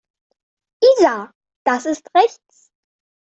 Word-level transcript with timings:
Isa, 0.83 1.31
das 1.63 1.85
ist 1.85 2.07
rechts. 2.17 2.71